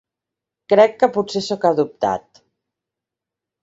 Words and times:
Crec 0.73 0.95
que 1.03 1.11
potser 1.19 1.43
soc 1.51 1.69
adoptat. 1.73 2.45